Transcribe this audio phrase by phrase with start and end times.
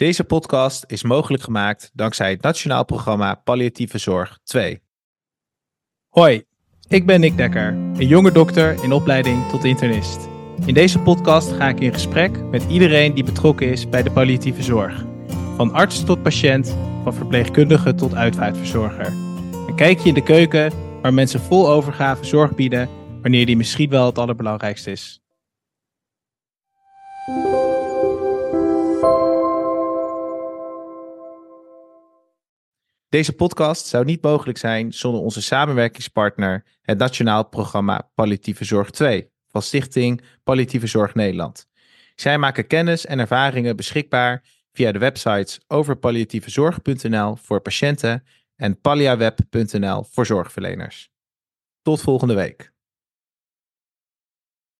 [0.00, 4.80] Deze podcast is mogelijk gemaakt dankzij het Nationaal Programma Palliatieve Zorg 2.
[6.08, 6.44] Hoi,
[6.88, 10.28] ik ben Nick Dekker, een jonge dokter in opleiding tot internist.
[10.66, 14.62] In deze podcast ga ik in gesprek met iedereen die betrokken is bij de palliatieve
[14.62, 15.04] zorg.
[15.56, 19.06] Van arts tot patiënt, van verpleegkundige tot uitvaartverzorger.
[19.66, 20.72] Een kijkje in de keuken
[21.02, 22.88] waar mensen vol overgave zorg bieden
[23.22, 25.20] wanneer die misschien wel het allerbelangrijkste is.
[33.10, 39.30] Deze podcast zou niet mogelijk zijn zonder onze samenwerkingspartner, het Nationaal Programma Palliatieve Zorg 2
[39.48, 41.68] van Stichting Palliatieve Zorg Nederland.
[42.14, 48.24] Zij maken kennis en ervaringen beschikbaar via de websites overpalliatievezorg.nl voor patiënten
[48.56, 51.10] en palliaweb.nl voor zorgverleners.
[51.82, 52.69] Tot volgende week.